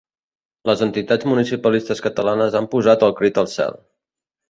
Les 0.69 0.81
entitats 0.85 1.27
municipalistes 1.33 2.03
catalanes 2.09 2.61
han 2.63 2.71
posat 2.75 3.09
el 3.11 3.19
crit 3.23 3.43
al 3.47 3.55
cel. 3.57 3.83